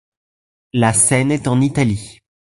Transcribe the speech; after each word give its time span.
La 0.73 0.93
scène 0.93 1.31
est 1.31 1.47
en 1.47 1.61
Italie. 1.61 2.21